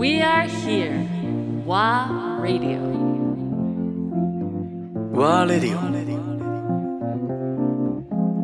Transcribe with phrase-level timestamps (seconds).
[0.00, 1.04] We are here.
[1.66, 2.80] WA Radio.
[5.12, 5.76] ワーレディ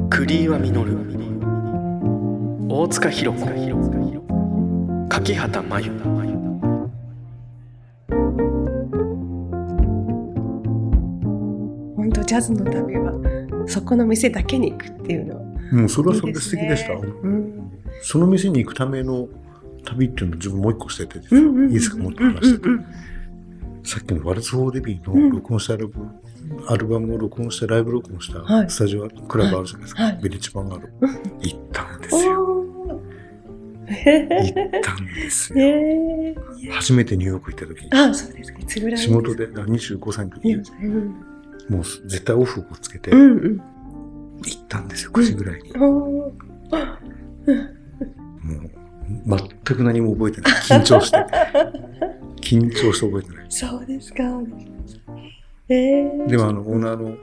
[0.04, 0.98] オクリーワミノル
[2.68, 3.46] 大塚弘子
[5.08, 5.92] 柿畑真由
[11.96, 15.40] 本当ジャズの旅はそこの店だけに行くっていうの
[15.72, 16.92] うん、それはそれで素敵でした。
[16.92, 17.56] うん
[18.02, 19.26] その店に行くための
[19.86, 22.68] 旅っていうのを自分もう一個してて、うんうんうんいいですか、もっと話してて。
[22.68, 22.86] うんうん
[23.86, 25.28] さっきのワルツ・フォー・デビーうん。
[25.28, 26.10] の録音したアルバム、
[26.66, 28.68] アルバムを録音してライブ録音したはい。
[28.68, 30.18] スタジオ、クラブあるじゃないですか、はい。
[30.20, 30.88] ビレッジ・バンガード。
[31.40, 32.66] 行ったんですよ。
[33.86, 35.66] 行ったんですえよ。
[35.68, 36.36] へえ
[36.72, 38.58] 初めてニューヨーク行った時に、あそうですか。
[38.58, 40.58] いつぐらい仕事で25歳の時に、う。
[40.88, 41.14] ん。
[41.68, 43.56] もう絶対オフをつけて行うんうん。
[43.58, 43.62] っ
[44.68, 45.70] たんですよ、9時ぐらいに。
[45.70, 45.76] う、
[49.66, 50.52] 全く何も覚えてない。
[50.62, 51.16] 緊張して。
[52.40, 53.46] 緊張して覚えてない。
[53.48, 54.22] そうですか
[55.68, 57.16] ええでもあの、オーナーの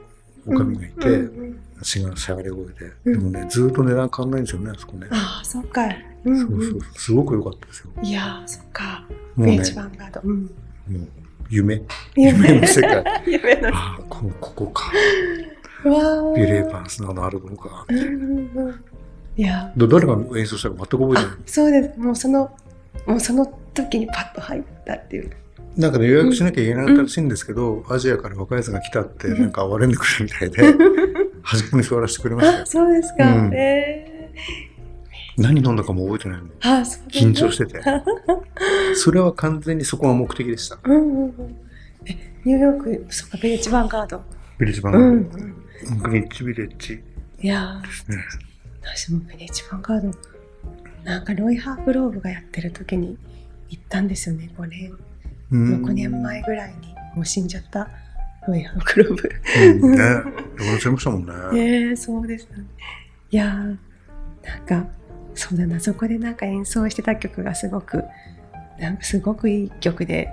[0.46, 2.72] おかみがいて、うん私がしゃがれ声で、
[3.04, 5.06] うんでもね、ずーっと値段変わんないんですよね、あそこね。
[5.10, 5.82] ああそっか
[6.24, 7.90] うんそうそうそう、すごく良かったですよ。
[8.02, 11.08] いやーそっかもうねビー、チバンガードうんもう
[11.50, 11.82] 夢。
[12.16, 13.04] 夢の世界。
[13.26, 14.92] 夢のああ、こここか。
[15.84, 17.84] うわービレーバンスのあのアルバムか。
[17.88, 18.84] うんうんうん
[19.36, 19.72] いや。
[19.76, 21.24] ど誰が演奏したか全く覚えてない。
[21.24, 21.36] あ。
[21.46, 21.98] そうです。
[21.98, 22.50] もうその
[23.06, 25.30] もうその時にパッと入ったっていう。
[25.76, 30.62] なんかね、予約しなきゃいけなかったらしいんですけど、アジアから若いやつが来たって、なんか哀れんでくるみたいで、
[31.42, 33.50] 端っこに座らせてくれましたそうですか、うん。
[33.52, 34.30] え
[35.36, 36.46] 何飲んだかも覚えてないの。
[36.46, 37.30] ー、あそうですね。
[37.32, 37.80] 緊張してて。
[38.94, 40.78] それは完全にそこが目的でした。
[40.84, 41.56] うんうんうん。
[42.06, 44.22] えニューヨークそっかビレッジヴァンガード。
[44.60, 45.10] ビレッジバンうガん。
[45.10, 45.98] ーうん。
[46.02, 46.08] ド。
[46.08, 47.02] グリッチビレッジ。
[47.40, 48.12] いやー。
[48.16, 48.22] ね。
[48.84, 50.18] 私もビレッジヴァンガード
[51.04, 53.18] なんかロイ・ハーグローブがやってる時に
[53.68, 54.92] 行ったんですよね5年。
[55.50, 55.84] うん。
[55.84, 57.88] 6年前ぐらいにもう死んじゃった。
[58.46, 59.30] ロイ・ハーグローブ。
[59.86, 59.98] うんね。
[60.78, 61.32] したもんね。
[61.52, 62.64] ねえそうですね。
[63.30, 63.76] いやー
[64.46, 64.86] なんか
[65.34, 68.04] そうだなそこでなんか演奏してた曲がすごく
[68.78, 70.28] なんかすごくいい曲で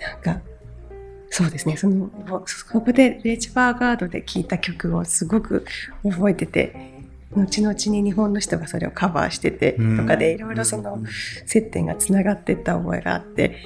[0.00, 0.40] なんか
[1.30, 1.76] そうですね。
[1.76, 2.10] その
[2.46, 5.64] そこでレイチバーガードで聴いた曲をすごく
[6.02, 6.97] 覚えてて
[7.38, 11.02] 後々に日本の人がそれをカバーしててとかでいろいろその
[11.46, 13.56] 接点がつながっていった覚えがあって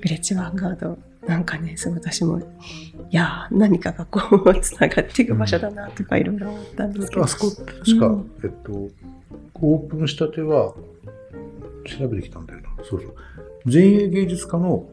[0.00, 2.42] ヴィレッジヴァンガードなんかねそう私もい
[3.10, 8.72] やー何かがこうつながっていく場所だなとかいろいろ思ったんですけど、あそこ確か、うんえっと、
[9.62, 10.74] オープンしたては、
[11.86, 12.68] 調べてきたんだよな。
[12.84, 13.14] そうそう。
[13.72, 14.84] 前衛芸術家の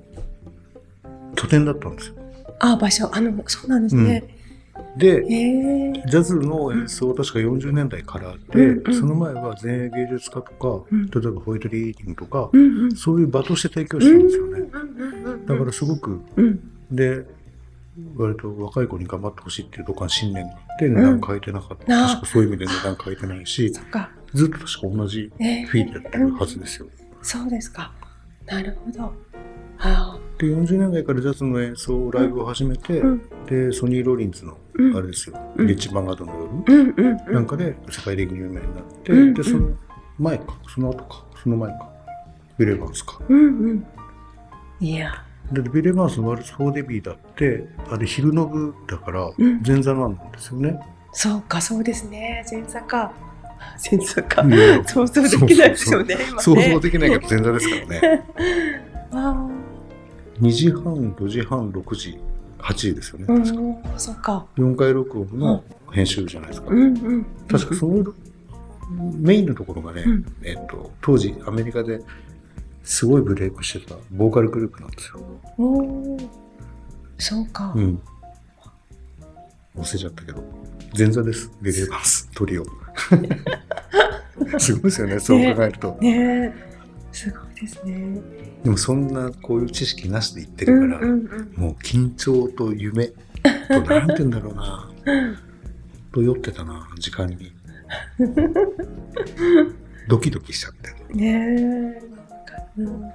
[1.35, 2.15] 拠点だったんですよ。
[2.59, 4.40] あ場所あのそうなんですね、で、へ
[4.99, 5.21] え
[6.05, 8.99] ジャズの演奏は確か40年代からあって、うんうん。
[8.99, 11.09] その前は前衛芸術家とか、うん。
[11.09, 12.95] 例えばホイットリーディングとか、うんうん。
[12.95, 14.59] そういう場として提供してるんですよね。
[14.59, 16.59] うんうんだからすごく、うん。
[16.91, 17.25] で、
[18.15, 22.03] 割と若い子に頑張ってほしいっていうところが信念があって、値段変えてなかった。
[22.03, 22.07] あー。
[22.07, 23.71] 確かそういう意味で値段変えてないし
[24.33, 26.87] ずっと確か同じえフィーでやってるはずですよ。
[27.21, 27.91] そうですか。
[28.45, 29.13] なるほど。
[29.79, 30.10] あ
[30.41, 33.21] で、40年代からジャズの演奏、ライブを始めて、うん。
[33.45, 34.97] で、ソニー・ロリンズの、うん。
[34.97, 35.67] あれですよ、うん。
[35.67, 36.33] ビレッジ・バンガードの
[36.65, 39.69] 夜、うんうんうなんんかで世界的に有名になって、うんで、その
[40.17, 41.89] 前か、その後か、その前か、
[42.57, 43.19] ビル・エバンスか。
[43.29, 43.87] うんうん。
[44.79, 45.23] いや。
[45.51, 50.79] で、ビル・エバンスのワルツ・フォー・デビーだって、あれ昼の部だからうん、前座なんですよね。
[51.13, 52.43] そうかそうですね。
[52.49, 53.11] 前座か。
[53.91, 54.43] 前座か。
[54.87, 58.25] 想像できないですよね想像できないけど前座ですからね。
[59.13, 59.50] あ
[60.41, 62.19] 2時半、4時半、6時、
[62.59, 63.25] 8時ですよね。
[63.27, 66.69] 確かんそっか4回録音の編集じゃないですか。
[66.69, 68.13] うんうん確かその
[69.19, 72.01] メインのところがね、うんえっと、当時アメリカで
[72.83, 75.21] すごいブレイクしてたボーカルグループなんですよ。
[75.57, 76.29] おー
[77.17, 78.01] そうか、うん。
[79.77, 80.43] 忘れちゃったけど、
[80.97, 81.51] 前座です。
[81.61, 82.65] ビレーバンス、トリオ。
[84.57, 85.97] すごいですよね、そう考えると。
[86.01, 86.70] ねえ
[87.11, 88.21] すごいですね。
[88.63, 94.89] でもそんなこういう知識なしで言ってるから、うんうんもう緊張と夢と、なんて言うんだろうな、
[96.13, 97.51] と酔ってたな、時間に。
[100.07, 100.89] ドキドキしちゃって。
[101.11, 102.01] うん、ね
[102.77, 103.11] えうん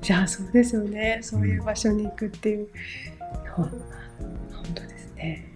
[0.00, 2.68] じゃあそうですよねそういう場所に行くっていう、
[3.56, 3.72] ほ本
[4.74, 5.52] 当ですね。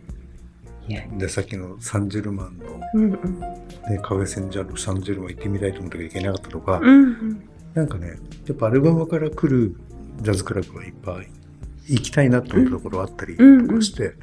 [1.18, 9.76] で、さっきのサンジェルマンの、うんうんね、カフェセンジャーのサンジェルマン行ってみたいと思ったけど行けなかったとか、うんうんなんかね、やっぱアルバムから来る
[10.22, 11.28] ジャズクラブはいっぱい
[11.86, 14.14] 行きたいなと思ったところあったりとかして、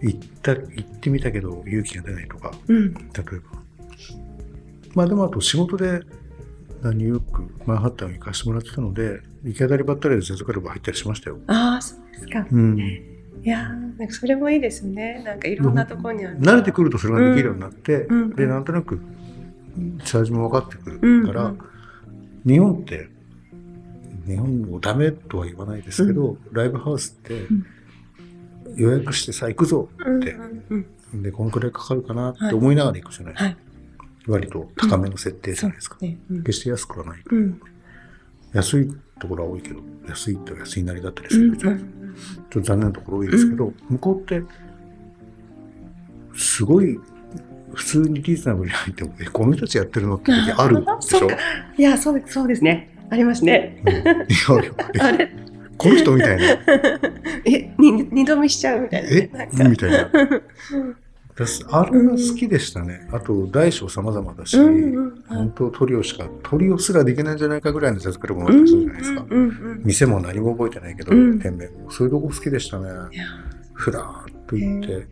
[0.00, 3.58] 行った、行ってみたけど勇気が出ないとか、うん例えば。
[4.94, 6.02] まあでもあと仕事で
[6.82, 11.38] ニューヨークマンハッタンに行かせてもらってたので行き当たりばったりでジャズクラブ入ったりしましたよ。
[11.46, 12.46] ああそうですか。
[12.50, 15.22] うん、いやーなんかそれもいいですね。
[15.24, 16.24] なんかいろんなところに。
[16.24, 19.00] 慣れてくるとそれができるようになって、うんでなんとなく
[20.04, 21.54] チャージも分かってくるうんから、
[22.48, 23.08] 日本って
[24.26, 27.46] 日本もダメとは言わないですけど、ライブハウスって
[28.76, 30.86] 予約してさ行くぞって、うんうん
[31.22, 33.56] でこのくらいかかるかなって思いながら行くじゃないですか、はい。
[34.26, 36.18] 割と高めの設定じゃないですか、ね。
[36.30, 36.42] うん。
[36.42, 37.22] 決して安くはない。
[37.24, 37.60] うん。
[38.52, 41.84] 安いところは多いけど安いと安いなりだったりすうんるじゃん、ちょ
[42.42, 44.42] っと残念なところ多いですけど、向こうって
[46.34, 47.00] すごい
[47.74, 51.28] 普通にリーズナブルに入ってもえこの人たちやってるのって時 あるでしょ？
[51.76, 52.94] いやそうそうですね。
[53.10, 53.82] ありますね。
[53.86, 53.92] うん。
[53.94, 55.30] いやあれ
[55.76, 56.44] この人みたいな。
[57.46, 60.10] えに二度見しちゃうみたいなみたいな。
[61.70, 71.38] あれが好きでしたね、あと大小様々だし、うんうん本当トリオしかトリオすらできないんじゃないかぐらいのジャズクラブもあったりするじゃないですか、うんうんうん店も何も覚えてないけど、うん。
[71.38, 71.92] 店名も。
[71.92, 72.88] そういうとこ好きでしたね。
[73.72, 75.06] ふらーっと行って、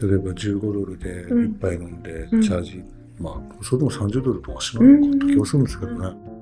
[0.00, 1.44] 例えば15ドルでうん。
[1.46, 2.42] 一杯飲んで、うん。
[2.42, 2.82] チャージ、
[3.18, 6.37] まあ、それでも30ドルとかしないのかった気がするんですけどね。